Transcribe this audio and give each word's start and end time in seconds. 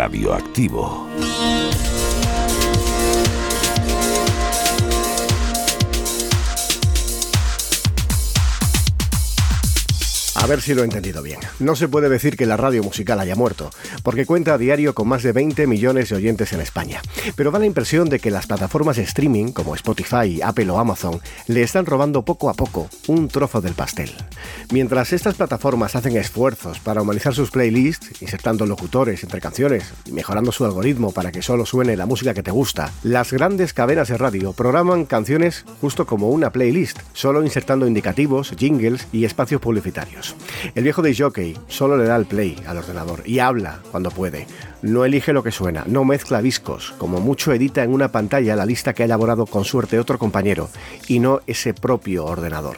radioactivo. 0.00 1.69
A 10.42 10.46
ver 10.46 10.62
si 10.62 10.72
lo 10.72 10.80
he 10.80 10.86
entendido 10.86 11.22
bien. 11.22 11.38
No 11.58 11.76
se 11.76 11.86
puede 11.86 12.08
decir 12.08 12.34
que 12.38 12.46
la 12.46 12.56
radio 12.56 12.82
musical 12.82 13.20
haya 13.20 13.36
muerto, 13.36 13.68
porque 14.02 14.24
cuenta 14.24 14.54
a 14.54 14.58
diario 14.58 14.94
con 14.94 15.06
más 15.06 15.22
de 15.22 15.32
20 15.32 15.66
millones 15.66 16.08
de 16.08 16.16
oyentes 16.16 16.54
en 16.54 16.62
España. 16.62 17.02
Pero 17.36 17.50
da 17.50 17.58
la 17.58 17.66
impresión 17.66 18.08
de 18.08 18.20
que 18.20 18.30
las 18.30 18.46
plataformas 18.46 18.96
de 18.96 19.02
streaming, 19.02 19.52
como 19.52 19.74
Spotify, 19.74 20.40
Apple 20.42 20.70
o 20.70 20.78
Amazon, 20.78 21.20
le 21.46 21.60
están 21.60 21.84
robando 21.84 22.24
poco 22.24 22.48
a 22.48 22.54
poco 22.54 22.88
un 23.06 23.28
trozo 23.28 23.60
del 23.60 23.74
pastel. 23.74 24.12
Mientras 24.72 25.12
estas 25.12 25.34
plataformas 25.34 25.94
hacen 25.94 26.16
esfuerzos 26.16 26.80
para 26.80 27.02
humanizar 27.02 27.34
sus 27.34 27.50
playlists, 27.50 28.22
insertando 28.22 28.64
locutores 28.64 29.22
entre 29.22 29.42
canciones 29.42 29.92
y 30.06 30.12
mejorando 30.12 30.52
su 30.52 30.64
algoritmo 30.64 31.12
para 31.12 31.32
que 31.32 31.42
solo 31.42 31.66
suene 31.66 31.98
la 31.98 32.06
música 32.06 32.32
que 32.32 32.42
te 32.42 32.50
gusta, 32.50 32.90
las 33.02 33.30
grandes 33.30 33.74
cadenas 33.74 34.08
de 34.08 34.16
radio 34.16 34.54
programan 34.54 35.04
canciones 35.04 35.66
justo 35.82 36.06
como 36.06 36.30
una 36.30 36.50
playlist, 36.50 36.98
solo 37.12 37.44
insertando 37.44 37.86
indicativos, 37.86 38.54
jingles 38.56 39.06
y 39.12 39.26
espacios 39.26 39.60
publicitarios. 39.60 40.30
El 40.74 40.84
viejo 40.84 41.02
de 41.02 41.14
jockey 41.14 41.56
solo 41.68 41.96
le 41.96 42.04
da 42.04 42.16
el 42.16 42.26
play 42.26 42.56
al 42.66 42.78
ordenador 42.78 43.22
y 43.24 43.38
habla 43.38 43.80
cuando 43.90 44.10
puede. 44.10 44.46
No 44.82 45.04
elige 45.04 45.32
lo 45.32 45.42
que 45.42 45.50
suena, 45.50 45.84
no 45.86 46.04
mezcla 46.04 46.40
discos, 46.40 46.94
como 46.96 47.20
mucho 47.20 47.52
edita 47.52 47.84
en 47.84 47.92
una 47.92 48.12
pantalla 48.12 48.56
la 48.56 48.64
lista 48.64 48.94
que 48.94 49.02
ha 49.02 49.06
elaborado 49.06 49.44
con 49.44 49.64
suerte 49.64 49.98
otro 49.98 50.18
compañero 50.18 50.70
y 51.06 51.18
no 51.18 51.40
ese 51.46 51.74
propio 51.74 52.24
ordenador. 52.24 52.76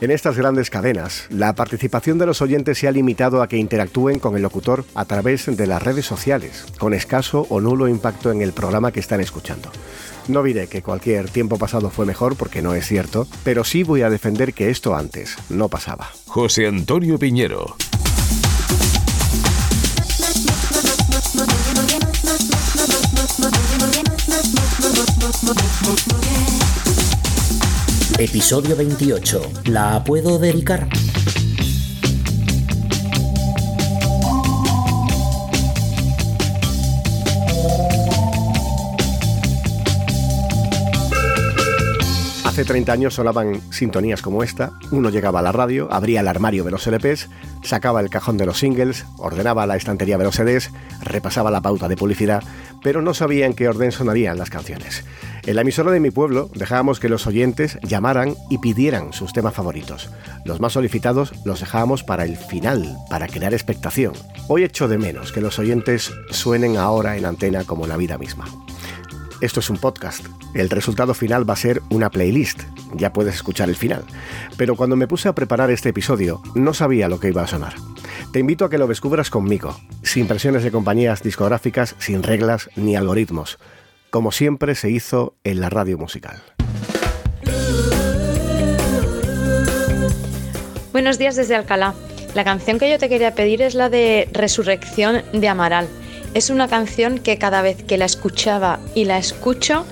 En 0.00 0.10
estas 0.10 0.36
grandes 0.36 0.68
cadenas, 0.70 1.26
la 1.30 1.54
participación 1.54 2.18
de 2.18 2.26
los 2.26 2.42
oyentes 2.42 2.78
se 2.78 2.88
ha 2.88 2.92
limitado 2.92 3.40
a 3.40 3.48
que 3.48 3.56
interactúen 3.56 4.18
con 4.18 4.34
el 4.34 4.42
locutor 4.42 4.84
a 4.94 5.04
través 5.04 5.56
de 5.56 5.66
las 5.66 5.82
redes 5.82 6.06
sociales, 6.06 6.66
con 6.78 6.92
escaso 6.92 7.46
o 7.48 7.60
nulo 7.60 7.86
impacto 7.88 8.32
en 8.32 8.42
el 8.42 8.52
programa 8.52 8.90
que 8.90 9.00
están 9.00 9.20
escuchando. 9.20 9.70
No 10.28 10.42
diré 10.42 10.68
que 10.68 10.82
cualquier 10.82 11.28
tiempo 11.28 11.58
pasado 11.58 11.90
fue 11.90 12.06
mejor 12.06 12.36
porque 12.36 12.62
no 12.62 12.74
es 12.74 12.86
cierto, 12.86 13.26
pero 13.42 13.62
sí 13.62 13.82
voy 13.82 14.02
a 14.02 14.10
defender 14.10 14.54
que 14.54 14.70
esto 14.70 14.96
antes 14.96 15.36
no 15.50 15.68
pasaba. 15.68 16.10
José 16.26 16.66
Antonio 16.66 17.18
Piñero. 17.18 17.76
Episodio 28.18 28.76
28. 28.76 29.42
¿La 29.66 30.02
puedo 30.04 30.38
dedicar? 30.38 30.88
Hace 42.54 42.66
30 42.66 42.92
años 42.92 43.14
sonaban 43.14 43.60
sintonías 43.72 44.22
como 44.22 44.44
esta. 44.44 44.78
Uno 44.92 45.10
llegaba 45.10 45.40
a 45.40 45.42
la 45.42 45.50
radio, 45.50 45.92
abría 45.92 46.20
el 46.20 46.28
armario 46.28 46.62
de 46.62 46.70
los 46.70 46.86
LPs, 46.86 47.28
sacaba 47.64 48.00
el 48.00 48.10
cajón 48.10 48.36
de 48.36 48.46
los 48.46 48.60
singles, 48.60 49.06
ordenaba 49.18 49.66
la 49.66 49.74
estantería 49.74 50.18
de 50.18 50.22
los 50.22 50.36
CDs, 50.36 50.70
repasaba 51.02 51.50
la 51.50 51.62
pauta 51.62 51.88
de 51.88 51.96
publicidad, 51.96 52.44
pero 52.80 53.02
no 53.02 53.12
sabía 53.12 53.46
en 53.46 53.54
qué 53.54 53.68
orden 53.68 53.90
sonarían 53.90 54.38
las 54.38 54.50
canciones. 54.50 55.04
En 55.44 55.56
la 55.56 55.62
emisora 55.62 55.90
de 55.90 55.98
mi 55.98 56.12
pueblo 56.12 56.48
dejábamos 56.54 57.00
que 57.00 57.08
los 57.08 57.26
oyentes 57.26 57.76
llamaran 57.82 58.36
y 58.48 58.58
pidieran 58.58 59.12
sus 59.12 59.32
temas 59.32 59.54
favoritos. 59.54 60.10
Los 60.44 60.60
más 60.60 60.74
solicitados 60.74 61.32
los 61.44 61.58
dejábamos 61.58 62.04
para 62.04 62.22
el 62.22 62.36
final, 62.36 62.96
para 63.10 63.26
crear 63.26 63.52
expectación. 63.52 64.12
Hoy 64.46 64.62
echo 64.62 64.86
de 64.86 64.98
menos 64.98 65.32
que 65.32 65.40
los 65.40 65.58
oyentes 65.58 66.12
suenen 66.30 66.76
ahora 66.76 67.16
en 67.16 67.24
antena 67.24 67.64
como 67.64 67.88
la 67.88 67.96
vida 67.96 68.16
misma. 68.16 68.44
Esto 69.40 69.60
es 69.60 69.70
un 69.70 69.78
podcast. 69.78 70.24
El 70.54 70.70
resultado 70.70 71.14
final 71.14 71.48
va 71.48 71.54
a 71.54 71.56
ser 71.56 71.82
una 71.90 72.10
playlist. 72.10 72.62
Ya 72.94 73.12
puedes 73.12 73.34
escuchar 73.34 73.68
el 73.68 73.76
final. 73.76 74.04
Pero 74.56 74.76
cuando 74.76 74.96
me 74.96 75.08
puse 75.08 75.28
a 75.28 75.34
preparar 75.34 75.70
este 75.70 75.88
episodio, 75.88 76.40
no 76.54 76.72
sabía 76.72 77.08
lo 77.08 77.18
que 77.18 77.28
iba 77.28 77.42
a 77.42 77.46
sonar. 77.46 77.74
Te 78.32 78.38
invito 78.38 78.64
a 78.64 78.70
que 78.70 78.78
lo 78.78 78.86
descubras 78.86 79.30
conmigo, 79.30 79.78
sin 80.02 80.26
presiones 80.26 80.62
de 80.62 80.70
compañías 80.70 81.22
discográficas, 81.22 81.94
sin 81.98 82.22
reglas 82.22 82.70
ni 82.76 82.96
algoritmos, 82.96 83.58
como 84.10 84.32
siempre 84.32 84.74
se 84.74 84.90
hizo 84.90 85.34
en 85.44 85.60
la 85.60 85.70
radio 85.70 85.98
musical. 85.98 86.42
Buenos 90.92 91.18
días 91.18 91.36
desde 91.36 91.56
Alcalá. 91.56 91.94
La 92.34 92.44
canción 92.44 92.78
que 92.78 92.90
yo 92.90 92.98
te 92.98 93.08
quería 93.08 93.34
pedir 93.34 93.62
es 93.62 93.74
la 93.74 93.88
de 93.88 94.28
Resurrección 94.32 95.22
de 95.32 95.48
Amaral. 95.48 95.88
Es 96.34 96.50
una 96.50 96.68
canción 96.68 97.18
que 97.18 97.38
cada 97.38 97.62
vez 97.62 97.82
que 97.82 97.96
la 97.96 98.04
escuchaba 98.04 98.80
y 98.94 99.04
la 99.04 99.18
escucho 99.18 99.86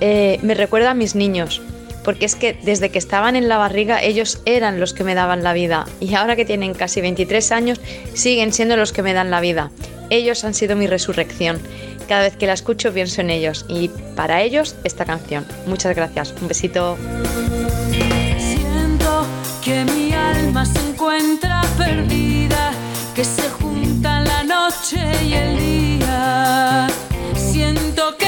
eh, 0.00 0.38
me 0.42 0.54
recuerda 0.54 0.90
a 0.90 0.94
mis 0.94 1.14
niños, 1.14 1.62
porque 2.04 2.26
es 2.26 2.36
que 2.36 2.52
desde 2.62 2.90
que 2.90 2.98
estaban 2.98 3.36
en 3.36 3.48
la 3.48 3.56
barriga 3.56 4.02
ellos 4.02 4.40
eran 4.44 4.80
los 4.80 4.92
que 4.92 5.02
me 5.02 5.14
daban 5.14 5.42
la 5.42 5.54
vida 5.54 5.86
y 5.98 6.14
ahora 6.14 6.36
que 6.36 6.44
tienen 6.44 6.74
casi 6.74 7.00
23 7.00 7.52
años 7.52 7.80
siguen 8.14 8.52
siendo 8.52 8.76
los 8.76 8.92
que 8.92 9.02
me 9.02 9.14
dan 9.14 9.30
la 9.30 9.40
vida. 9.40 9.70
Ellos 10.10 10.44
han 10.44 10.54
sido 10.54 10.76
mi 10.76 10.86
resurrección. 10.86 11.58
Cada 12.06 12.22
vez 12.22 12.36
que 12.36 12.46
la 12.46 12.54
escucho 12.54 12.92
pienso 12.92 13.20
en 13.20 13.30
ellos 13.30 13.66
y 13.68 13.90
para 14.14 14.42
ellos 14.42 14.76
esta 14.84 15.04
canción. 15.04 15.46
Muchas 15.66 15.94
gracias. 15.96 16.34
Un 16.40 16.48
besito. 16.48 16.96
Siento 18.38 19.26
que 19.64 19.84
mi 19.84 20.12
alma 20.12 20.64
se 20.64 20.78
encuentra 20.88 21.62
perdida, 21.76 22.72
que 23.14 23.24
se 23.24 23.48
juntan 23.50 24.24
la 24.24 24.44
noche 24.44 24.98
y 25.26 25.34
el 25.34 25.58
día. 25.58 25.77
Siento 27.68 28.16
que 28.16 28.27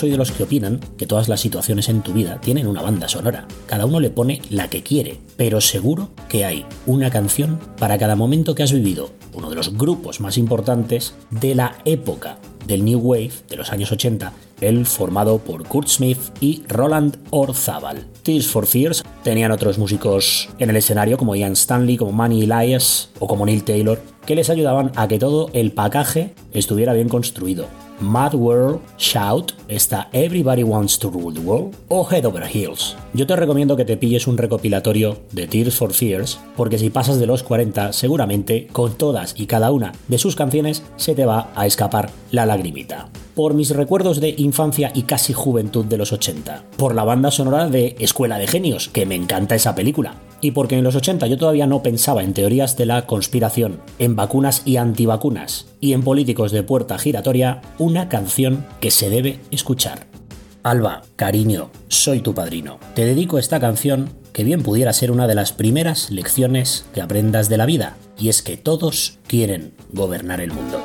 soy 0.00 0.10
de 0.10 0.16
los 0.16 0.32
que 0.32 0.44
opinan 0.44 0.80
que 0.96 1.06
todas 1.06 1.28
las 1.28 1.40
situaciones 1.40 1.90
en 1.90 2.00
tu 2.00 2.14
vida 2.14 2.40
tienen 2.40 2.66
una 2.66 2.80
banda 2.80 3.06
sonora. 3.06 3.46
Cada 3.66 3.84
uno 3.84 4.00
le 4.00 4.08
pone 4.08 4.40
la 4.48 4.70
que 4.70 4.82
quiere, 4.82 5.18
pero 5.36 5.60
seguro 5.60 6.08
que 6.26 6.46
hay 6.46 6.64
una 6.86 7.10
canción 7.10 7.60
para 7.78 7.98
cada 7.98 8.16
momento 8.16 8.54
que 8.54 8.62
has 8.62 8.72
vivido. 8.72 9.10
Uno 9.34 9.50
de 9.50 9.56
los 9.56 9.76
grupos 9.76 10.20
más 10.20 10.38
importantes 10.38 11.14
de 11.30 11.54
la 11.54 11.76
época 11.84 12.38
del 12.66 12.82
New 12.82 12.98
Wave 12.98 13.32
de 13.50 13.58
los 13.58 13.72
años 13.72 13.92
80, 13.92 14.32
el 14.62 14.86
formado 14.86 15.36
por 15.36 15.64
Kurt 15.64 15.88
Smith 15.88 16.18
y 16.40 16.62
Roland 16.66 17.18
Orzabal. 17.28 18.06
Tears 18.22 18.46
for 18.46 18.66
Fears 18.66 19.04
tenían 19.22 19.52
otros 19.52 19.76
músicos 19.76 20.48
en 20.58 20.70
el 20.70 20.76
escenario 20.76 21.18
como 21.18 21.36
Ian 21.36 21.52
Stanley, 21.52 21.98
como 21.98 22.12
Manny 22.12 22.44
Elias 22.44 23.10
o 23.18 23.26
como 23.26 23.44
Neil 23.44 23.64
Taylor, 23.64 24.00
que 24.24 24.34
les 24.34 24.48
ayudaban 24.48 24.92
a 24.96 25.08
que 25.08 25.18
todo 25.18 25.50
el 25.52 25.72
pacaje 25.72 26.32
estuviera 26.54 26.94
bien 26.94 27.10
construido. 27.10 27.66
Mad 28.00 28.34
World, 28.34 28.80
Shout, 28.96 29.52
está 29.68 30.08
Everybody 30.12 30.62
Wants 30.62 30.98
to 30.98 31.10
Rule 31.10 31.34
the 31.34 31.40
World 31.40 31.76
o 31.88 32.08
Head 32.10 32.24
Over 32.24 32.44
Heels. 32.44 32.96
Yo 33.12 33.26
te 33.26 33.36
recomiendo 33.36 33.76
que 33.76 33.84
te 33.84 33.98
pilles 33.98 34.26
un 34.26 34.38
recopilatorio 34.38 35.18
de 35.32 35.46
Tears 35.46 35.74
for 35.74 35.92
Fears, 35.92 36.40
porque 36.56 36.78
si 36.78 36.88
pasas 36.88 37.18
de 37.18 37.26
los 37.26 37.42
40, 37.42 37.92
seguramente 37.92 38.68
con 38.72 38.94
todas 38.94 39.34
y 39.38 39.46
cada 39.46 39.70
una 39.70 39.92
de 40.08 40.18
sus 40.18 40.34
canciones 40.34 40.82
se 40.96 41.14
te 41.14 41.26
va 41.26 41.52
a 41.54 41.66
escapar 41.66 42.10
la 42.30 42.46
lagrimita. 42.46 43.08
Por 43.34 43.54
mis 43.54 43.70
recuerdos 43.70 44.20
de 44.20 44.34
infancia 44.38 44.92
y 44.94 45.02
casi 45.02 45.32
juventud 45.32 45.84
de 45.84 45.98
los 45.98 46.12
80, 46.12 46.64
por 46.76 46.94
la 46.94 47.04
banda 47.04 47.30
sonora 47.30 47.68
de 47.68 47.96
Escuela 47.98 48.38
de 48.38 48.46
Genios, 48.46 48.88
que 48.88 49.06
me 49.06 49.14
encanta 49.14 49.54
esa 49.54 49.74
película, 49.74 50.14
y 50.40 50.52
porque 50.52 50.76
en 50.76 50.84
los 50.84 50.96
80 50.96 51.26
yo 51.26 51.38
todavía 51.38 51.66
no 51.66 51.82
pensaba 51.82 52.22
en 52.22 52.34
teorías 52.34 52.76
de 52.76 52.86
la 52.86 53.06
conspiración, 53.06 53.80
en 53.98 54.16
vacunas 54.16 54.62
y 54.64 54.76
antivacunas, 54.76 55.66
y 55.80 55.92
en 55.92 56.02
políticos 56.02 56.52
de 56.52 56.62
puerta 56.62 56.98
giratoria, 56.98 57.60
una 57.78 58.08
canción 58.08 58.66
que 58.80 58.90
se 58.90 59.10
debe 59.10 59.40
escuchar. 59.50 60.06
Alba, 60.62 61.02
cariño, 61.16 61.70
soy 61.88 62.20
tu 62.20 62.34
padrino. 62.34 62.78
Te 62.94 63.04
dedico 63.04 63.38
esta 63.38 63.60
canción 63.60 64.10
que 64.32 64.44
bien 64.44 64.62
pudiera 64.62 64.92
ser 64.92 65.10
una 65.10 65.26
de 65.26 65.34
las 65.34 65.52
primeras 65.52 66.10
lecciones 66.10 66.84
que 66.94 67.00
aprendas 67.00 67.48
de 67.48 67.56
la 67.56 67.66
vida, 67.66 67.96
y 68.18 68.28
es 68.28 68.42
que 68.42 68.56
todos 68.56 69.18
quieren 69.26 69.72
gobernar 69.92 70.40
el 70.40 70.52
mundo. 70.52 70.82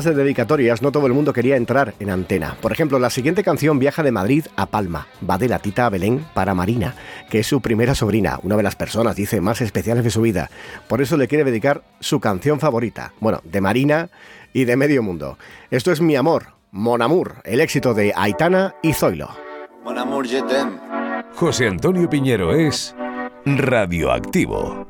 Programas 0.00 0.16
de 0.16 0.24
dedicatorias 0.24 0.82
no 0.82 0.92
todo 0.92 1.06
el 1.06 1.12
mundo 1.12 1.32
quería 1.32 1.56
entrar 1.56 1.94
en 1.98 2.10
antena. 2.10 2.56
Por 2.60 2.72
ejemplo, 2.72 2.98
la 2.98 3.10
siguiente 3.10 3.42
canción 3.42 3.78
viaja 3.78 4.02
de 4.02 4.12
Madrid 4.12 4.46
a 4.56 4.66
Palma. 4.66 5.06
Va 5.28 5.36
de 5.36 5.48
la 5.48 5.58
tita 5.58 5.86
a 5.86 5.90
Belén 5.90 6.24
para 6.32 6.54
Marina, 6.54 6.94
que 7.28 7.40
es 7.40 7.46
su 7.46 7.60
primera 7.60 7.94
sobrina, 7.94 8.38
una 8.42 8.56
de 8.56 8.62
las 8.62 8.76
personas, 8.76 9.16
dice, 9.16 9.40
más 9.40 9.60
especiales 9.60 10.04
de 10.04 10.10
su 10.10 10.22
vida. 10.22 10.50
Por 10.88 11.02
eso 11.02 11.16
le 11.16 11.28
quiere 11.28 11.44
dedicar 11.44 11.82
su 12.00 12.20
canción 12.20 12.60
favorita. 12.60 13.12
Bueno, 13.20 13.40
de 13.44 13.60
Marina 13.60 14.08
y 14.52 14.64
de 14.64 14.76
medio 14.76 15.02
mundo. 15.02 15.36
Esto 15.70 15.92
es 15.92 16.00
Mi 16.00 16.16
Amor, 16.16 16.54
Mon 16.70 17.02
Amour, 17.02 17.36
el 17.44 17.60
éxito 17.60 17.92
de 17.92 18.12
Aitana 18.16 18.74
y 18.82 18.94
Zoilo. 18.94 19.28
Mon 19.84 19.98
Amour, 19.98 20.26
José 21.34 21.66
Antonio 21.66 22.08
Piñero 22.08 22.54
es 22.54 22.94
radioactivo. 23.44 24.89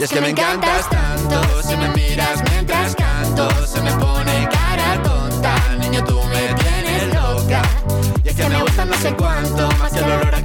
Es 0.00 0.10
que 0.10 0.20
me 0.20 0.28
encantas 0.28 0.88
tanto, 0.88 1.62
si 1.62 1.76
me 1.76 1.88
miras 1.88 2.40
mientras 2.52 2.94
canto, 2.94 3.48
se 3.66 3.82
me 3.82 3.90
pone 3.94 4.48
cara 4.48 5.02
tonta. 5.02 5.56
Niño, 5.80 6.04
tú 6.04 6.22
me 6.22 6.54
tienes 6.54 7.12
loca. 7.12 7.62
Y 8.22 8.28
es 8.28 8.36
que 8.36 8.48
me 8.48 8.62
gusta 8.62 8.84
no 8.84 8.94
sé 8.94 9.12
cuánto, 9.14 9.68
más 9.72 9.92
que 9.92 9.98
el 9.98 10.04
olor 10.04 10.37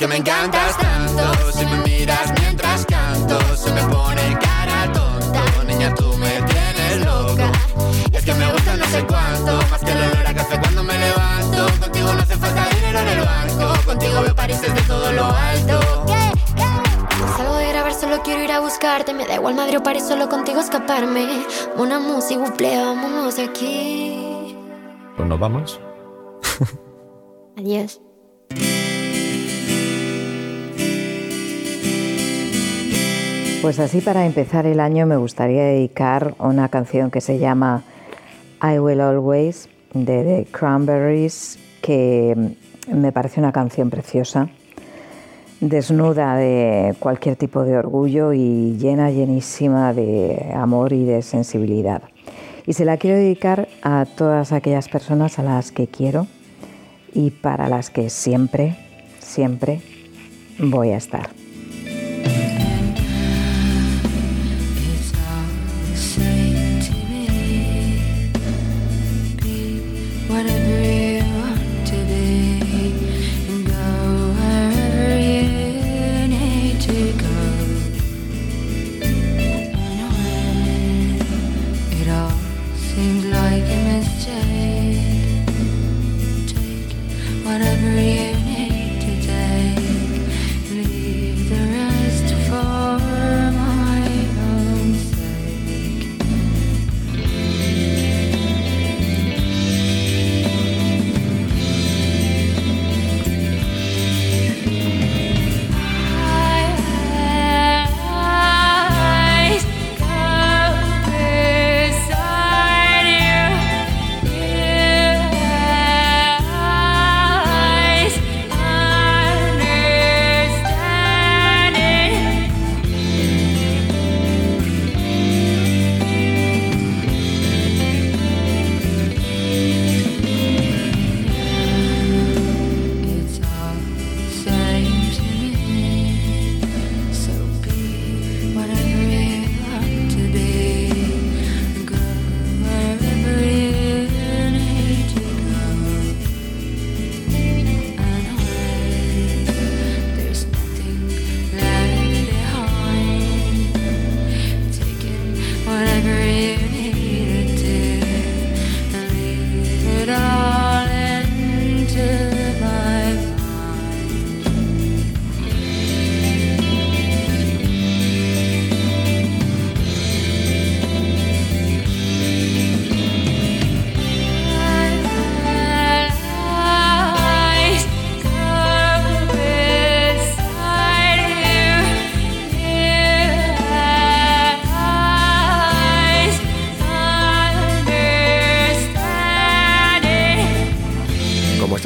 que 0.00 0.08
me 0.08 0.16
encantas 0.16 0.78
tanto, 0.78 1.52
si 1.52 1.66
me 1.66 1.76
miras 1.82 2.32
mientras 2.40 2.86
canto, 2.86 3.38
se 3.54 3.70
me 3.70 3.82
pone 3.82 4.38
cara 4.40 4.90
tonta. 4.94 5.44
Niña, 5.66 5.94
tú 5.94 6.16
me 6.16 6.40
tienes 6.40 7.04
loca. 7.04 7.52
Y 8.10 8.16
es 8.16 8.24
que 8.24 8.32
me 8.32 8.50
gusta 8.50 8.76
no 8.78 8.86
sé 8.86 9.06
cuánto, 9.06 9.58
más 9.70 9.80
que 9.82 9.92
el 9.92 9.98
olor 9.98 10.26
a 10.26 10.34
café 10.34 10.58
cuando 10.58 10.82
me 10.84 10.98
levanto. 10.98 11.66
Contigo 11.80 12.14
no 12.14 12.22
hace 12.22 12.34
falta 12.38 12.66
dinero 12.74 12.98
en 12.98 13.08
el 13.08 13.20
banco, 13.20 13.84
contigo 13.84 14.22
veo 14.22 14.34
París 14.34 14.62
desde 14.62 14.80
todo 14.88 15.12
lo 15.12 15.26
alto. 15.26 15.80
Salgo 17.36 17.56
de 17.56 17.68
grabar, 17.68 17.92
solo 17.92 18.22
quiero 18.22 18.42
ir 18.42 18.52
a 18.52 18.60
buscarte. 18.60 19.12
Me 19.12 19.26
da 19.26 19.34
igual 19.34 19.54
Madrid 19.54 19.80
o 19.80 19.82
París, 19.82 20.08
solo 20.08 20.30
contigo 20.30 20.60
escaparme. 20.60 21.44
Una 21.76 22.00
música, 22.00 22.40
buple, 22.40 22.74
vámonos 22.82 23.36
de 23.36 23.44
aquí. 23.44 24.56
Pues 25.14 25.28
nos 25.28 25.38
vamos. 25.38 25.78
Adiós. 27.58 28.00
Pues 33.62 33.78
así 33.78 34.00
para 34.00 34.24
empezar 34.24 34.64
el 34.64 34.80
año 34.80 35.04
me 35.04 35.18
gustaría 35.18 35.62
dedicar 35.64 36.34
una 36.38 36.70
canción 36.70 37.10
que 37.10 37.20
se 37.20 37.38
llama 37.38 37.84
I 38.62 38.78
Will 38.78 39.02
Always 39.02 39.68
de 39.92 40.24
The 40.24 40.46
Cranberries, 40.50 41.58
que 41.82 42.56
me 42.90 43.12
parece 43.12 43.38
una 43.38 43.52
canción 43.52 43.90
preciosa, 43.90 44.48
desnuda 45.60 46.36
de 46.36 46.94
cualquier 47.00 47.36
tipo 47.36 47.62
de 47.64 47.76
orgullo 47.76 48.32
y 48.32 48.78
llena, 48.78 49.10
llenísima 49.10 49.92
de 49.92 50.52
amor 50.54 50.94
y 50.94 51.04
de 51.04 51.20
sensibilidad. 51.20 52.02
Y 52.66 52.72
se 52.72 52.86
la 52.86 52.96
quiero 52.96 53.18
dedicar 53.18 53.68
a 53.82 54.06
todas 54.06 54.52
aquellas 54.52 54.88
personas 54.88 55.38
a 55.38 55.42
las 55.42 55.70
que 55.70 55.86
quiero 55.86 56.26
y 57.12 57.30
para 57.30 57.68
las 57.68 57.90
que 57.90 58.08
siempre, 58.08 58.78
siempre 59.18 59.82
voy 60.58 60.92
a 60.92 60.96
estar. 60.96 61.39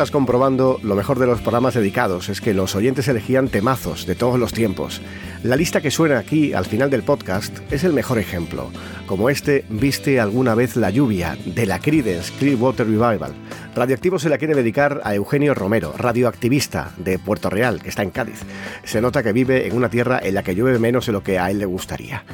Estás 0.05 0.13
comprobando, 0.13 0.79
lo 0.83 0.97
mejor 0.97 1.19
de 1.19 1.25
los 1.25 1.41
programas 1.41 1.73
dedicados 1.73 2.29
es 2.29 2.43
que 2.43 2.53
los 2.53 2.75
oyentes 2.75 3.09
elegían 3.09 3.49
temazos 3.49 4.05
de 4.05 4.15
todos 4.15 4.39
los 4.39 4.53
tiempos. 4.53 5.01
La 5.43 5.57
lista 5.57 5.81
que 5.81 5.91
suena 5.91 6.19
aquí 6.19 6.53
al 6.53 6.67
final 6.67 6.91
del 6.91 7.05
podcast 7.05 7.61
es 7.73 7.85
el 7.85 7.95
mejor 7.95 8.19
ejemplo, 8.19 8.69
como 9.07 9.31
este 9.31 9.65
Viste 9.71 10.21
alguna 10.21 10.55
vez 10.55 10.77
la 10.77 10.91
lluvia 10.91 11.39
de 11.47 11.65
la 11.65 11.79
Creedence 11.79 12.35
Clearwater 12.39 12.87
Revival. 12.87 13.33
Radioactivo 13.75 14.19
se 14.19 14.29
la 14.29 14.37
quiere 14.37 14.55
dedicar 14.55 15.01
a 15.05 15.15
Eugenio 15.15 15.55
Romero, 15.55 15.95
radioactivista 15.97 16.93
de 16.99 17.19
Puerto 17.19 17.49
Real, 17.49 17.81
que 17.81 17.89
está 17.89 18.03
en 18.03 18.11
Cádiz. 18.11 18.43
Se 18.85 19.01
nota 19.01 19.23
que 19.23 19.33
vive 19.33 19.67
en 19.67 19.75
una 19.75 19.89
tierra 19.89 20.21
en 20.23 20.35
la 20.35 20.43
que 20.43 20.55
llueve 20.55 20.79
menos 20.79 21.07
de 21.07 21.13
lo 21.13 21.23
que 21.23 21.39
a 21.39 21.51
él 21.51 21.61
le 21.61 21.65
gustaría. 21.65 22.25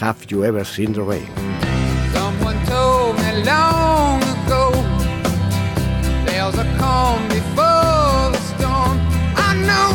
Have 0.00 0.26
you 0.26 0.42
ever 0.42 0.66
seen 0.66 0.92
the 0.92 1.00
rain? 1.00 1.28
Before 6.52 8.32
the 8.32 8.40
storm. 8.56 8.98
I 9.36 9.54
know 9.68 9.92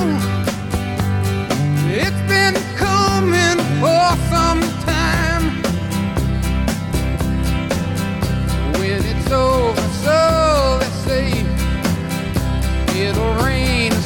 it's 1.91 2.21
been 2.29 2.55
coming 2.77 3.57
for 3.81 4.07
some 4.31 4.61
time. 4.85 5.43
When 8.79 9.01
it's 9.03 9.31
over, 9.31 9.87
so 10.03 10.79
they 10.79 10.91
say 11.05 11.25
it'll 13.05 13.33
rain 13.43 13.91
a 13.91 14.01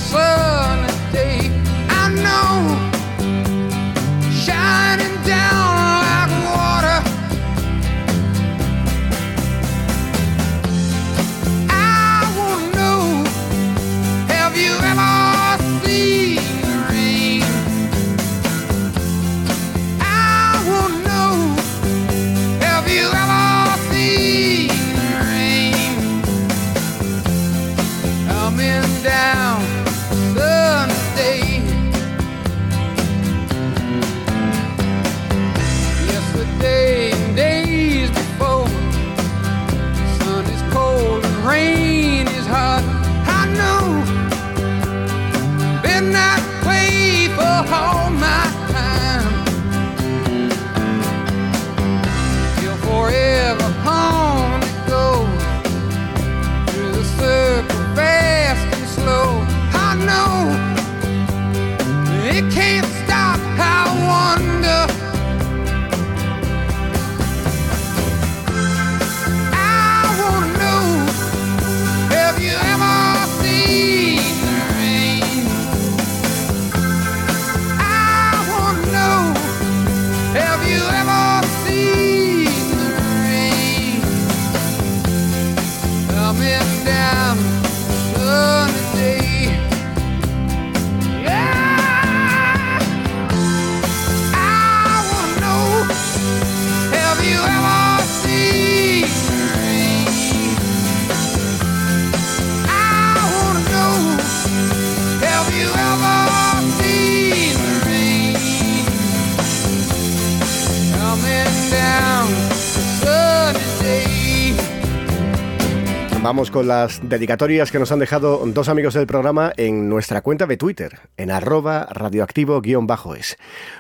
Vamos 116.30 116.52
con 116.52 116.68
las 116.68 117.02
dedicatorias 117.10 117.72
que 117.72 117.80
nos 117.80 117.92
han 117.92 117.98
dejado 117.98 118.44
dos 118.46 118.70
amigos 118.70 118.94
del 118.94 119.08
programa 119.08 119.52
en 119.58 119.90
nuestra 119.90 120.22
cuenta 120.22 120.46
de 120.46 120.58
Twitter, 120.58 121.00
en 121.18 121.32
arroba 121.32 121.88
radioactivo-es. 121.90 123.38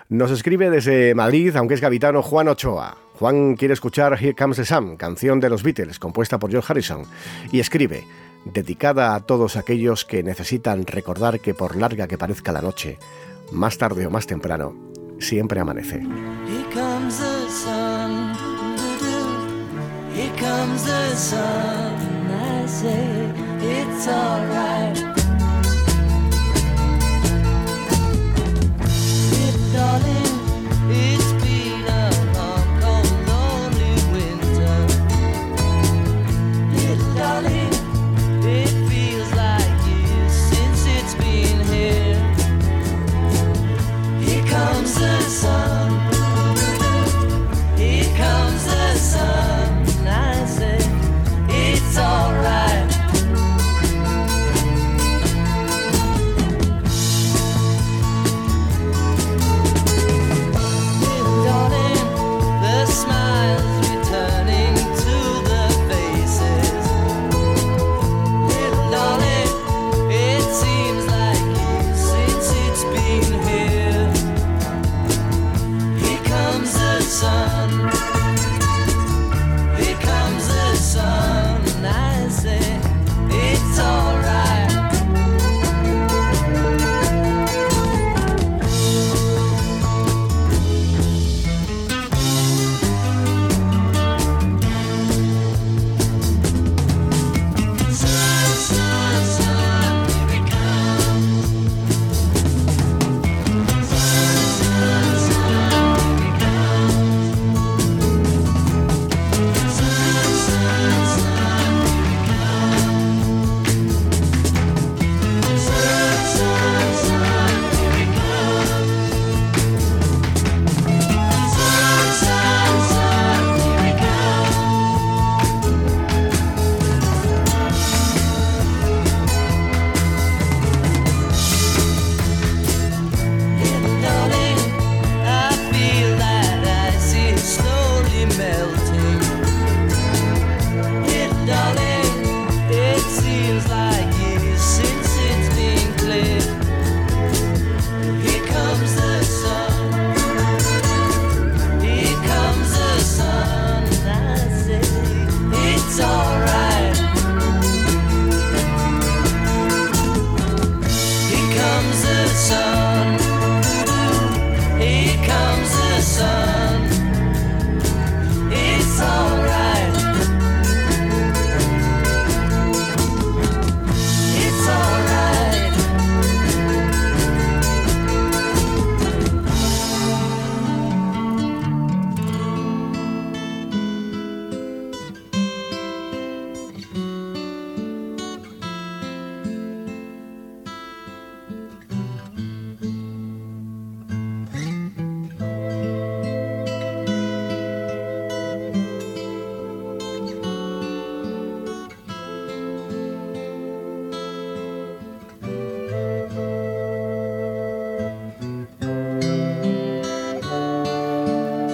Nos 0.10 0.32
escribe 0.32 0.72
desde 0.72 1.14
Madrid, 1.14 1.56
aunque 1.56 1.76
es 1.76 1.82
gavitano, 1.82 2.24
Juan 2.24 2.48
Ochoa. 2.48 2.98
Juan 3.14 3.56
quiere 3.56 3.76
escuchar 3.76 4.18
Here 4.20 4.34
Comes 4.34 4.58
the 4.58 4.66
Sun, 4.66 4.98
canción 4.98 5.40
de 5.40 5.52
los 5.52 5.62
Beatles, 5.62 6.00
compuesta 6.00 6.40
por 6.40 6.50
George 6.50 6.72
Harrison, 6.72 7.04
y 7.52 7.60
escribe, 7.60 8.04
dedicada 8.46 9.14
a 9.14 9.20
todos 9.20 9.56
aquellos 9.56 10.04
que 10.04 10.24
necesitan 10.24 10.88
recordar 10.88 11.42
que 11.42 11.54
por 11.54 11.76
larga 11.76 12.08
que 12.08 12.18
parezca 12.18 12.52
la 12.52 12.64
noche, 12.64 12.98
más 13.52 13.78
tarde 13.78 14.08
o 14.08 14.10
más 14.10 14.26
temprano, 14.26 14.74
siempre 15.20 15.60
amanece. 15.60 16.02
Here. 21.22 22.19
Say 22.70 23.34
it's 23.62 24.08
alright. 24.08 24.96
Darling, 29.74 30.34
it's 30.90 31.32
been 31.42 31.84
a 31.88 32.10
long, 32.36 32.68
cold, 32.80 33.12
lonely 33.28 33.96
winter. 34.14 34.80
Darling, 37.18 37.74
it 38.46 38.72
feels 38.88 39.32
like 39.34 39.74
years 39.88 40.34
since 40.52 40.80
it's 40.88 41.16
been 41.16 41.60
here. 41.74 42.22
Here 44.22 44.46
comes 44.46 44.94
the 44.94 45.22
sun. 45.22 45.79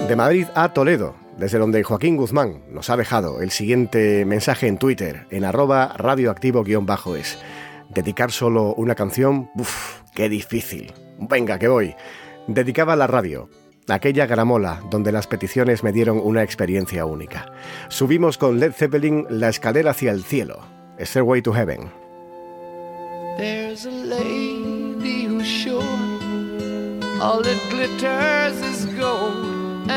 De 0.08 0.14
Madrid 0.14 0.46
a 0.54 0.72
Toledo, 0.72 1.16
desde 1.36 1.58
donde 1.58 1.82
Joaquín 1.82 2.16
Guzmán 2.16 2.62
nos 2.70 2.90
ha 2.90 2.96
dejado 2.96 3.42
el 3.42 3.50
siguiente 3.50 4.24
mensaje 4.24 4.68
en 4.68 4.78
Twitter, 4.78 5.26
en 5.30 5.44
arroba 5.44 5.94
radioactivo-es. 5.96 7.38
Dedicar 7.88 8.30
solo 8.30 8.72
una 8.74 8.94
canción, 8.94 9.50
uff, 9.56 10.02
qué 10.14 10.28
difícil. 10.28 10.92
Venga, 11.18 11.58
que 11.58 11.66
voy. 11.66 11.96
Dedicaba 12.46 12.94
la 12.94 13.08
radio, 13.08 13.48
aquella 13.88 14.26
gramola 14.26 14.80
donde 14.90 15.10
las 15.10 15.26
peticiones 15.26 15.82
me 15.82 15.90
dieron 15.90 16.20
una 16.22 16.44
experiencia 16.44 17.04
única. 17.04 17.52
Subimos 17.88 18.38
con 18.38 18.60
Led 18.60 18.72
Zeppelin 18.72 19.26
la 19.28 19.48
escalera 19.48 19.90
hacia 19.90 20.12
el 20.12 20.22
cielo, 20.22 20.60
Stairway 21.00 21.42
to 21.42 21.52
Heaven. 21.52 21.90
There's 23.38 23.86
a 23.86 23.90
lady 23.90 25.26
who's 25.26 25.66
all 27.20 27.42
that 27.42 27.58
glitters 27.70 28.60
is 28.62 28.86
gold, 28.96 29.45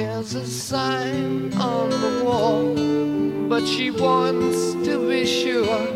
There's 0.00 0.34
a 0.34 0.46
sign 0.46 1.52
on 1.58 1.90
the 1.90 2.24
wall, 2.24 2.74
but 3.50 3.66
she 3.66 3.90
wants 3.90 4.72
to 4.86 5.06
be 5.06 5.26
sure. 5.26 5.86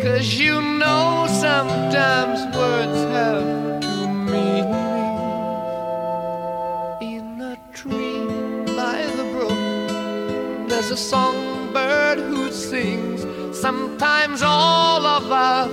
Cause 0.00 0.38
you 0.40 0.62
know 0.62 1.26
sometimes 1.28 2.38
words 2.56 3.00
have 3.12 3.82
two 3.82 4.08
meanings. 4.08 4.72
In 7.02 7.42
a 7.42 7.58
tree 7.74 8.24
by 8.74 9.04
the 9.18 9.24
brook, 9.34 10.68
there's 10.70 10.90
a 10.90 10.96
songbird 10.96 12.20
who 12.20 12.50
sings. 12.50 13.20
Sometimes 13.54 14.40
all 14.42 15.04
of 15.04 15.30
our 15.30 15.68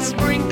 spring 0.00 0.47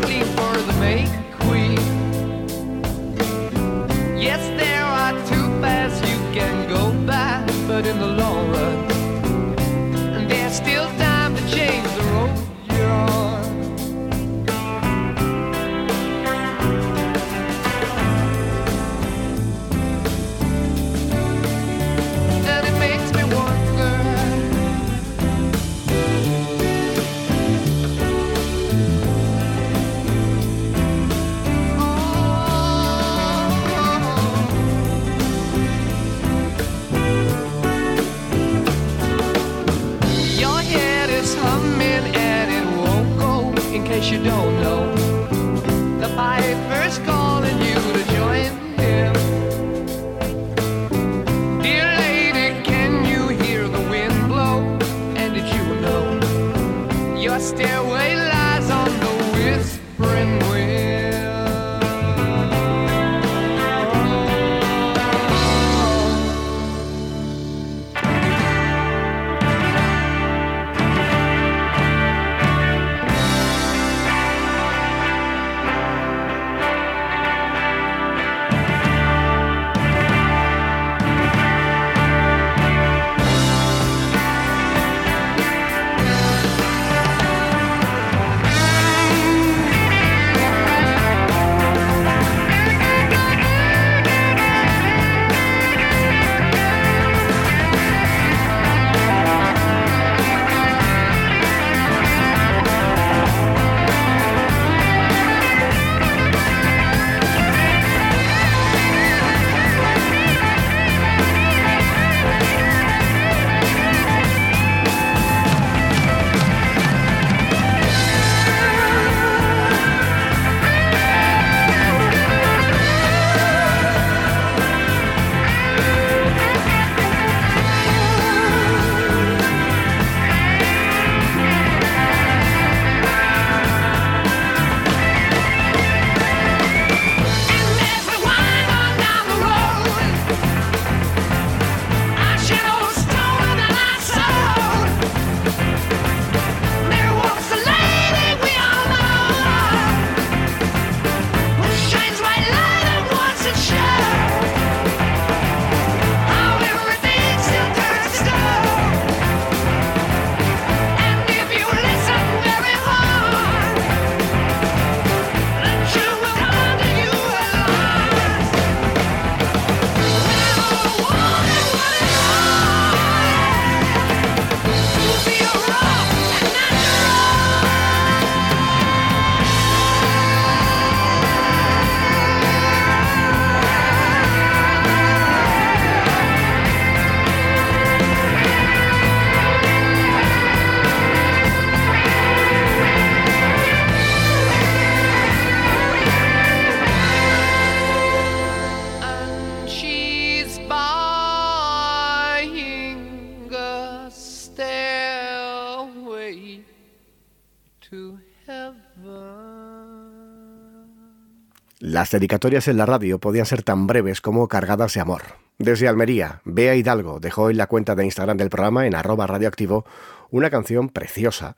las 212.07 212.12
dedicatorias 212.12 212.69
en 212.69 212.77
la 212.77 212.87
radio 212.87 213.19
podían 213.19 213.47
ser 213.47 213.64
tan 213.64 213.88
breves 213.88 214.21
como 214.21 214.47
cargadas 214.47 214.95
de 214.95 215.01
amor. 215.01 215.23
Desde 215.59 215.88
Almería, 215.88 216.40
Bea 216.45 216.77
Hidalgo 216.77 217.19
dejó 217.19 217.51
en 217.51 217.57
la 217.57 217.66
cuenta 217.66 217.97
de 217.97 218.05
Instagram 218.05 218.37
del 218.37 218.49
programa 218.49 218.87
en 218.87 218.95
arroba 218.95 219.27
radioactivo 219.27 219.85
una 220.31 220.49
canción 220.49 220.88
preciosa 220.88 221.57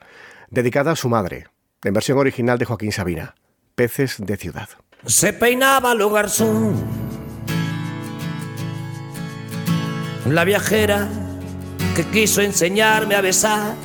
dedicada 0.49 0.93
a 0.93 0.95
su 0.95 1.07
madre, 1.07 1.49
en 1.83 1.93
versión 1.93 2.17
original 2.17 2.57
de 2.57 2.65
Joaquín 2.65 2.91
Sabina, 2.91 3.35
Peces 3.75 4.15
de 4.17 4.37
Ciudad. 4.37 4.69
Se 5.05 5.33
peinaba 5.33 5.93
lo 5.93 6.09
garzón, 6.09 6.73
la 10.25 10.45
viajera 10.45 11.07
que 11.95 12.05
quiso 12.05 12.41
enseñarme 12.41 13.13
a 13.13 13.21
besar 13.21 13.75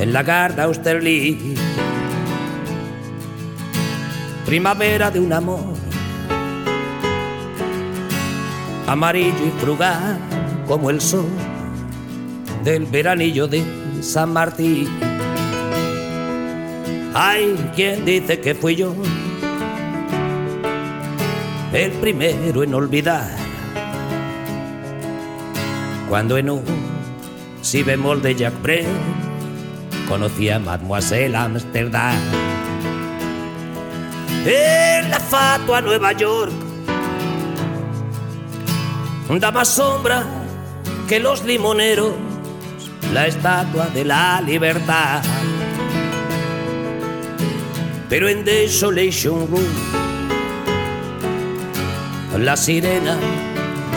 en 0.00 0.12
la 0.12 0.24
garda 0.24 0.64
Austerlitz. 0.64 1.60
Primavera 4.46 5.12
de 5.12 5.20
un 5.20 5.32
amor 5.32 5.75
amarillo 8.86 9.46
y 9.46 9.60
frugal 9.60 10.18
como 10.66 10.90
el 10.90 11.00
sol 11.00 11.28
del 12.64 12.86
veranillo 12.86 13.46
de 13.46 13.64
San 14.00 14.32
Martín. 14.32 14.88
Hay 17.14 17.54
quien 17.74 18.04
dice 18.04 18.40
que 18.40 18.54
fui 18.54 18.76
yo 18.76 18.94
el 21.72 21.92
primero 21.92 22.62
en 22.62 22.74
olvidar 22.74 23.28
cuando 26.08 26.36
en 26.36 26.50
un 26.50 26.64
si 27.62 27.82
bemol 27.82 28.22
de 28.22 28.34
Jack 28.34 28.62
Brel 28.62 28.86
conocí 30.08 30.48
a 30.50 30.58
Mademoiselle 30.58 31.36
Amsterdam. 31.36 32.16
En 34.46 35.10
la 35.10 35.18
fatua 35.18 35.80
Nueva 35.80 36.12
York 36.12 36.65
da 39.28 39.50
más 39.50 39.68
sombra 39.68 40.24
que 41.08 41.20
los 41.20 41.44
limoneros 41.44 42.12
la 43.12 43.26
estatua 43.26 43.86
de 43.86 44.04
la 44.04 44.40
libertad. 44.40 45.22
Pero 48.08 48.28
en 48.28 48.44
Desolation 48.44 49.48
Room 49.48 49.96
las 52.38 52.66
sirenas 52.66 53.18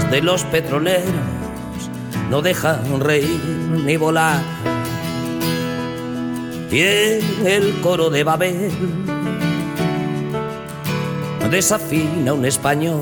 de 0.10 0.22
los 0.22 0.44
petroleros 0.46 1.06
no 2.30 2.42
dejan 2.42 3.00
reír 3.00 3.40
ni 3.86 3.98
volar. 3.98 4.42
Y 6.72 6.82
en 6.82 7.48
el 7.48 7.82
coro 7.82 8.10
de 8.10 8.24
Babel 8.24 8.72
desafina 11.50 12.34
un 12.34 12.46
español. 12.46 13.02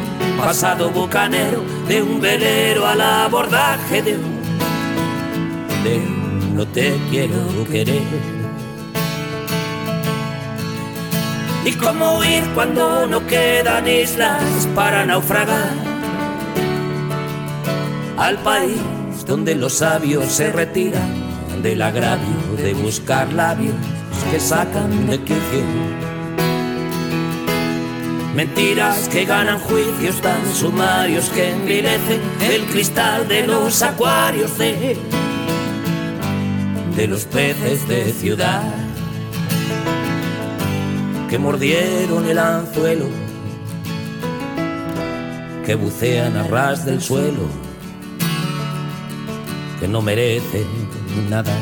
pasado 0.37 0.89
bucanero, 0.89 1.63
de 1.87 2.01
un 2.01 2.19
velero 2.19 2.87
al 2.87 3.01
abordaje 3.01 4.01
de 4.01 4.15
un, 4.15 4.41
de 5.83 5.97
un 5.97 6.55
no 6.55 6.67
te 6.67 6.97
quiero 7.09 7.65
querer. 7.71 8.01
Y 11.63 11.71
cómo 11.73 12.17
huir 12.17 12.43
cuando 12.55 13.05
no 13.05 13.25
quedan 13.27 13.87
islas 13.87 14.67
para 14.73 15.05
naufragar 15.05 15.73
al 18.17 18.37
país 18.39 18.81
donde 19.25 19.55
los 19.55 19.73
sabios 19.73 20.25
se 20.25 20.51
retiran 20.51 21.61
del 21.61 21.81
agravio 21.81 22.55
de 22.57 22.73
buscar 22.73 23.31
labios 23.33 23.75
que 24.31 24.39
sacan 24.39 25.07
de 25.07 25.19
quicio 25.19 26.10
Mentiras 28.35 29.09
que 29.09 29.25
ganan 29.25 29.59
juicios 29.59 30.21
tan 30.21 30.41
sumarios 30.53 31.29
que 31.29 31.51
envilecen 31.51 32.21
el 32.41 32.65
cristal 32.65 33.27
de 33.27 33.45
los 33.45 33.81
acuarios 33.81 34.57
de, 34.57 34.97
de 36.95 37.07
los 37.07 37.25
peces 37.25 37.87
de 37.89 38.13
ciudad 38.13 38.63
que 41.31 41.39
mordieron 41.39 42.25
el 42.25 42.37
anzuelo, 42.37 43.05
que 45.65 45.75
bucean 45.75 46.35
a 46.35 46.43
ras 46.43 46.85
del 46.85 47.01
suelo, 47.01 47.47
que 49.79 49.87
no 49.87 50.01
merecen 50.01 50.67
nada. 51.29 51.53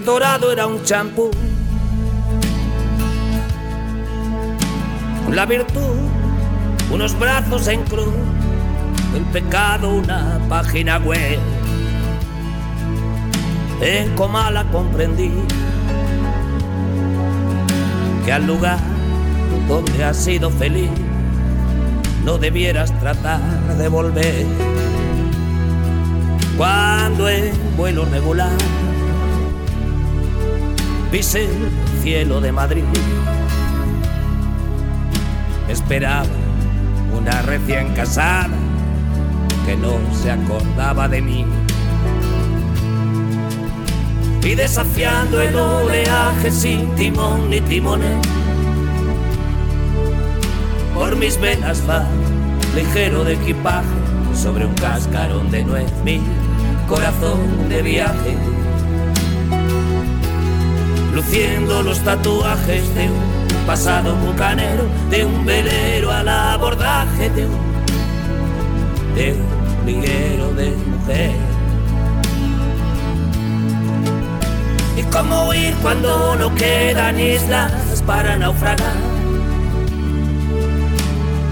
El 0.00 0.06
dorado 0.06 0.50
era 0.50 0.66
un 0.66 0.82
champú. 0.82 1.30
La 5.30 5.44
virtud, 5.44 5.94
unos 6.90 7.18
brazos 7.18 7.68
en 7.68 7.82
cruz. 7.82 8.14
El 9.14 9.24
pecado, 9.24 9.90
una 9.90 10.40
página 10.48 10.96
web. 10.96 11.38
En 13.82 14.14
Comala 14.14 14.64
comprendí 14.72 15.32
que 18.24 18.32
al 18.32 18.46
lugar 18.46 18.78
donde 19.68 20.02
has 20.02 20.16
sido 20.16 20.48
feliz 20.48 20.90
no 22.24 22.38
debieras 22.38 22.98
tratar 23.00 23.42
de 23.76 23.88
volver. 23.88 24.46
Cuando 26.56 27.28
en 27.28 27.52
vuelo 27.76 28.06
regular 28.06 28.56
pise 31.10 31.44
el 31.44 31.70
cielo 32.02 32.40
de 32.40 32.52
Madrid. 32.52 32.84
Esperaba 35.68 36.24
una 37.16 37.42
recién 37.42 37.92
casada 37.94 38.48
que 39.66 39.76
no 39.76 39.98
se 40.14 40.30
acordaba 40.30 41.08
de 41.08 41.20
mí. 41.20 41.44
Y 44.42 44.54
desafiando 44.54 45.40
el 45.40 45.54
oleaje 45.54 46.50
sin 46.50 46.94
timón 46.94 47.50
ni 47.50 47.60
timonel, 47.60 48.18
por 50.94 51.16
mis 51.16 51.38
venas 51.40 51.82
va 51.88 52.06
ligero 52.74 53.24
de 53.24 53.34
equipaje 53.34 53.88
sobre 54.34 54.64
un 54.64 54.74
cascarón 54.74 55.50
de 55.50 55.64
nuez 55.64 55.92
mi 56.04 56.20
corazón 56.88 57.68
de 57.68 57.82
viaje 57.82 58.36
luciendo 61.20 61.82
los 61.82 61.98
tatuajes 62.00 62.94
de 62.94 63.10
un 63.10 63.66
pasado 63.66 64.16
bucanero, 64.16 64.84
de 65.10 65.26
un 65.26 65.44
velero 65.44 66.10
al 66.10 66.26
abordaje 66.26 67.28
de 67.28 67.44
un, 67.44 67.58
de 69.14 69.34
un 69.34 69.86
liguero 69.86 70.52
de 70.54 70.70
mujer. 70.70 71.32
Y 74.96 75.02
cómo 75.12 75.48
huir 75.48 75.74
cuando 75.82 76.36
no 76.36 76.54
quedan 76.54 77.20
islas 77.20 78.02
para 78.06 78.36
naufragar 78.36 78.96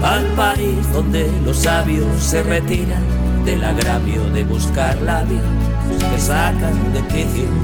al 0.03 0.25
país 0.35 0.91
donde 0.93 1.29
los 1.45 1.57
sabios 1.57 2.07
se 2.19 2.41
retiran 2.41 3.03
del 3.45 3.63
agravio 3.63 4.23
de 4.31 4.43
buscar 4.45 4.99
labios 5.01 5.43
que 6.11 6.19
sacan 6.19 6.93
de 6.93 7.01
quicio 7.01 7.58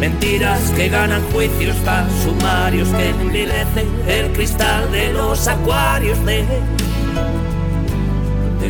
Mentiras 0.00 0.70
que 0.76 0.88
ganan 0.90 1.22
juicios 1.32 1.76
tan 1.84 2.06
sumarios 2.22 2.88
que 2.90 3.08
envilecen 3.08 3.88
el 4.06 4.30
cristal 4.32 4.92
de 4.92 5.12
los 5.14 5.48
acuarios 5.48 6.18
de, 6.26 6.44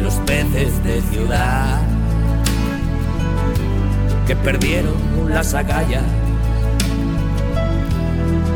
los 0.00 0.14
peces 0.26 0.84
de 0.84 1.02
ciudad 1.02 1.80
que 4.26 4.36
perdieron 4.36 4.94
las 5.28 5.52
agallas 5.54 6.04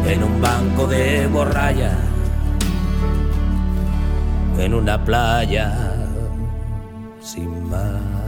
en 0.06 0.22
un 0.22 0.40
banco 0.40 0.86
de 0.86 1.26
borralla, 1.26 1.98
en 4.58 4.74
una 4.74 5.04
playa 5.04 5.96
sin 7.20 7.68
mar. 7.68 8.19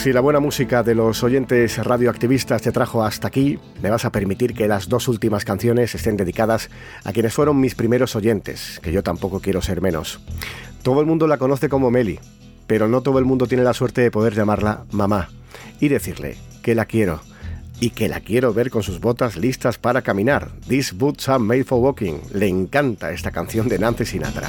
Si 0.00 0.14
la 0.14 0.22
buena 0.22 0.40
música 0.40 0.82
de 0.82 0.94
los 0.94 1.22
oyentes 1.22 1.76
radioactivistas 1.76 2.62
te 2.62 2.72
trajo 2.72 3.04
hasta 3.04 3.28
aquí, 3.28 3.58
me 3.82 3.90
vas 3.90 4.06
a 4.06 4.10
permitir 4.10 4.54
que 4.54 4.66
las 4.66 4.88
dos 4.88 5.08
últimas 5.08 5.44
canciones 5.44 5.94
estén 5.94 6.16
dedicadas 6.16 6.70
a 7.04 7.12
quienes 7.12 7.34
fueron 7.34 7.60
mis 7.60 7.74
primeros 7.74 8.16
oyentes, 8.16 8.80
que 8.82 8.92
yo 8.92 9.02
tampoco 9.02 9.40
quiero 9.40 9.60
ser 9.60 9.82
menos. 9.82 10.18
Todo 10.82 11.00
el 11.02 11.06
mundo 11.06 11.26
la 11.26 11.36
conoce 11.36 11.68
como 11.68 11.90
Meli, 11.90 12.18
pero 12.66 12.88
no 12.88 13.02
todo 13.02 13.18
el 13.18 13.26
mundo 13.26 13.46
tiene 13.46 13.62
la 13.62 13.74
suerte 13.74 14.00
de 14.00 14.10
poder 14.10 14.34
llamarla 14.34 14.84
mamá 14.90 15.28
y 15.80 15.88
decirle 15.88 16.38
que 16.62 16.74
la 16.74 16.86
quiero 16.86 17.20
y 17.78 17.90
que 17.90 18.08
la 18.08 18.20
quiero 18.20 18.54
ver 18.54 18.70
con 18.70 18.82
sus 18.82 19.00
botas 19.00 19.36
listas 19.36 19.76
para 19.76 20.00
caminar. 20.00 20.50
These 20.66 20.94
boots 20.94 21.28
are 21.28 21.38
made 21.38 21.64
for 21.64 21.78
walking. 21.78 22.20
Le 22.32 22.48
encanta 22.48 23.12
esta 23.12 23.30
canción 23.30 23.68
de 23.68 23.78
Nancy 23.78 24.06
Sinatra. 24.06 24.48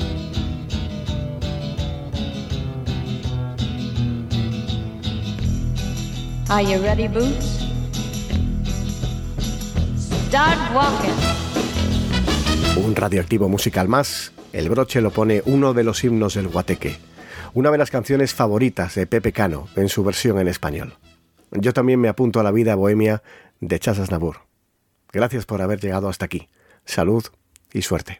Are 6.51 6.65
you 6.65 6.83
ready, 6.83 7.07
Boots? 7.07 7.65
Start 10.27 10.59
walking. 10.75 11.15
Un 12.75 12.93
radioactivo 12.93 13.47
musical 13.47 13.87
más, 13.87 14.33
el 14.51 14.69
broche 14.69 14.99
lo 14.99 15.11
pone 15.11 15.43
uno 15.45 15.73
de 15.73 15.85
los 15.85 16.03
himnos 16.03 16.33
del 16.33 16.49
guateque, 16.49 16.97
una 17.53 17.71
de 17.71 17.77
las 17.77 17.89
canciones 17.89 18.33
favoritas 18.33 18.95
de 18.95 19.07
Pepe 19.07 19.31
Cano 19.31 19.69
en 19.77 19.87
su 19.87 20.03
versión 20.03 20.39
en 20.39 20.49
español. 20.49 20.95
Yo 21.51 21.71
también 21.71 22.01
me 22.01 22.09
apunto 22.09 22.41
a 22.41 22.43
la 22.43 22.51
vida 22.51 22.75
bohemia 22.75 23.23
de 23.61 23.79
Chasas 23.79 24.11
Nabur. 24.11 24.39
Gracias 25.13 25.45
por 25.45 25.61
haber 25.61 25.79
llegado 25.79 26.09
hasta 26.09 26.25
aquí. 26.25 26.49
Salud 26.83 27.23
y 27.71 27.83
suerte. 27.83 28.19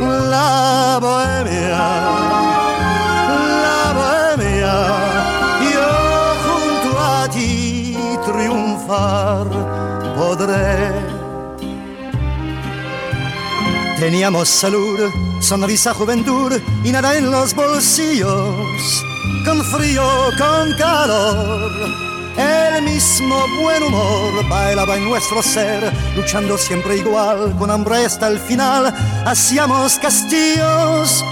la 0.00 0.98
bohemia, 1.00 1.78
la 3.64 3.92
bohemia, 3.98 4.74
yo 5.72 5.88
junto 6.46 6.98
a 6.98 7.28
ti 7.28 7.96
triunfar 8.26 9.46
podré. 10.16 10.92
Teníamos 13.98 14.48
salud, 14.48 15.10
sonrisa, 15.40 15.92
juventud 15.94 16.52
y 16.84 16.92
nada 16.92 17.16
en 17.16 17.30
los 17.30 17.54
bolsillos, 17.54 19.04
con 19.44 19.64
frío, 19.64 20.04
con 20.38 20.72
calor 20.76 22.07
el 22.38 22.82
mismo 22.82 23.46
buen 23.60 23.82
humor 23.82 24.48
bailaba 24.48 24.96
en 24.96 25.04
nuestro 25.04 25.42
ser, 25.42 25.92
luchando 26.14 26.56
siempre 26.56 26.96
igual, 26.96 27.56
con 27.58 27.68
hambre 27.68 28.04
hasta 28.04 28.28
el 28.28 28.38
final. 28.38 28.94
Hacíamos 29.26 29.98
castillos 29.98 31.24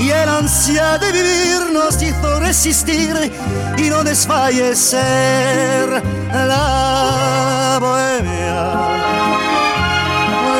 y 0.00 0.08
el 0.08 0.26
ansia 0.26 0.96
de 0.98 1.12
vivir 1.12 1.70
nos 1.72 2.02
hizo 2.02 2.40
resistir 2.40 3.30
y 3.76 3.90
no 3.90 4.02
desfallecer. 4.02 6.02
La 6.32 7.78
bohemia, 7.78 8.72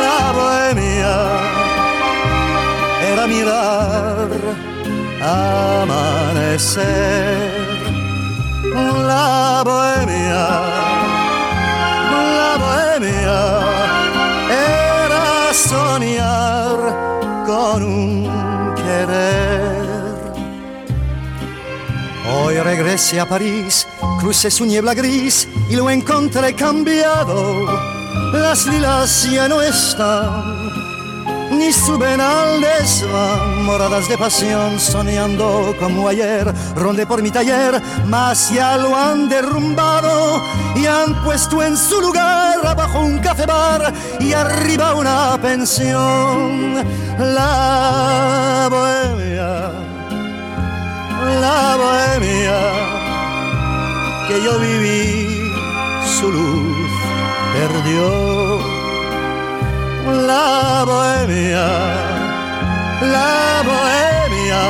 la 0.04 0.32
bohemia 0.32 1.16
era 3.10 3.26
mirar 3.26 4.28
amanecer. 6.42 7.73
La 8.74 9.62
bohemia, 9.64 10.48
la 12.38 12.56
bohemia 12.58 13.38
era 14.50 15.54
soñar 15.54 16.76
con 17.46 17.82
un 17.84 18.74
querer. 18.74 19.84
Hoy 22.34 22.58
regresé 22.58 23.20
a 23.20 23.28
París, 23.28 23.86
crucé 24.18 24.50
su 24.50 24.66
niebla 24.66 24.94
gris 24.94 25.46
y 25.70 25.76
lo 25.76 25.88
encontré 25.88 26.54
cambiado. 26.54 27.66
Las 28.32 28.66
lilas 28.66 29.30
ya 29.30 29.46
no 29.46 29.62
están, 29.62 30.63
ni 31.58 31.72
suben 31.72 32.20
al 32.20 32.60
desván, 32.60 33.64
moradas 33.64 34.08
de 34.08 34.18
pasión, 34.18 34.78
soñando 34.78 35.74
como 35.78 36.08
ayer. 36.08 36.52
Rondé 36.74 37.06
por 37.06 37.22
mi 37.22 37.30
taller, 37.30 37.80
mas 38.06 38.50
ya 38.50 38.76
lo 38.76 38.96
han 38.96 39.28
derrumbado 39.28 40.42
y 40.76 40.86
han 40.86 41.22
puesto 41.24 41.62
en 41.62 41.76
su 41.76 42.00
lugar 42.00 42.64
abajo 42.66 43.00
un 43.00 43.18
café 43.18 43.46
bar 43.46 43.92
y 44.20 44.32
arriba 44.32 44.94
una 44.94 45.38
pensión. 45.40 46.84
La 47.18 48.68
bohemia, 48.70 49.70
la 51.40 51.76
bohemia 51.76 52.58
que 54.28 54.42
yo 54.42 54.58
viví, 54.58 55.52
su 56.18 56.30
luz 56.30 56.90
perdió 57.54 58.43
la 60.06 60.84
bohemia, 60.86 61.66
la 63.00 63.62
bohemia 63.64 64.62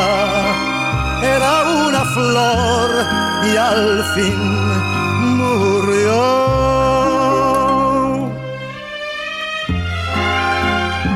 era 1.23 1.53
una 1.87 2.05
flor 2.05 2.91
y 3.53 3.57
al 3.57 4.05
fin 4.15 4.39
murió. 5.37 6.45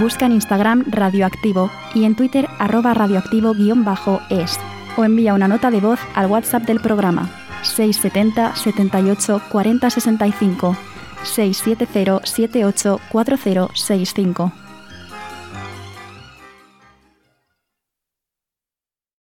Busca 0.00 0.26
en 0.26 0.32
Instagram 0.32 0.84
Radioactivo 0.88 1.70
y 1.94 2.04
en 2.04 2.14
Twitter 2.14 2.48
arroba 2.58 2.94
radioactivo-es 2.94 4.58
o 4.96 5.04
envía 5.04 5.34
una 5.34 5.48
nota 5.48 5.70
de 5.70 5.80
voz 5.80 6.00
al 6.14 6.26
WhatsApp 6.26 6.64
del 6.64 6.80
programa 6.80 7.28
670 7.62 8.56
78 8.56 9.42
40 9.48 9.90
65 9.90 10.76
670 11.24 12.20
78 12.24 13.00
4065. 13.12 14.67